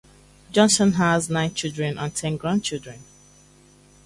[0.51, 3.03] Johnson has nine children and ten grandchildren.